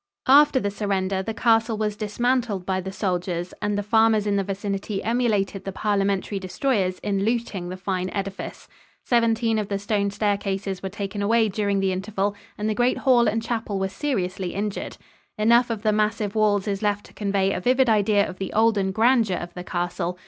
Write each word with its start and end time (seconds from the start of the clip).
After 0.27 0.59
the 0.59 0.71
surrender 0.71 1.21
the 1.21 1.31
castle 1.35 1.77
was 1.77 1.95
dismantled 1.95 2.65
by 2.65 2.81
the 2.81 2.91
soldiers, 2.91 3.53
and 3.61 3.77
the 3.77 3.83
farmers 3.83 4.25
in 4.25 4.35
the 4.35 4.43
vicinity 4.43 5.03
emulated 5.03 5.63
the 5.63 5.71
Parliamentary 5.71 6.39
destroyers 6.39 6.97
in 7.03 7.23
looting 7.23 7.69
the 7.69 7.77
fine 7.77 8.09
edifice. 8.09 8.67
Seventeen 9.05 9.59
of 9.59 9.67
the 9.67 9.77
stone 9.77 10.09
staircases 10.09 10.81
were 10.81 10.89
taken 10.89 11.21
away 11.21 11.49
during 11.49 11.81
the 11.81 11.91
interval 11.91 12.35
and 12.57 12.67
the 12.67 12.73
great 12.73 12.97
hall 12.97 13.27
and 13.27 13.43
chapel 13.43 13.77
were 13.77 13.89
seriously 13.89 14.55
injured. 14.55 14.97
Enough 15.37 15.69
of 15.69 15.83
the 15.83 15.93
massive 15.93 16.33
walls 16.33 16.67
is 16.67 16.81
left 16.81 17.05
to 17.05 17.13
convey 17.13 17.53
a 17.53 17.59
vivid 17.61 17.87
idea 17.87 18.27
of 18.27 18.39
the 18.39 18.51
olden 18.53 18.91
grandeur 18.91 19.37
of 19.37 19.53
the 19.53 19.63
castle. 19.63 20.17